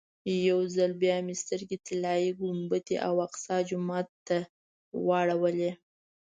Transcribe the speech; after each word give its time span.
یو 0.49 0.59
ځل 0.75 0.91
بیا 1.01 1.17
مې 1.25 1.35
سترګې 1.43 1.77
طلایي 1.87 2.29
ګنبدې 2.39 2.95
او 3.07 3.13
اقصی 3.27 3.57
جومات 3.69 4.07
ته 4.27 4.37
واړولې. 5.07 5.71